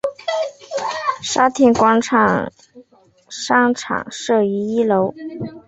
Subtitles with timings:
[1.21, 2.51] 沙田广场
[3.29, 5.13] 商场设于一楼。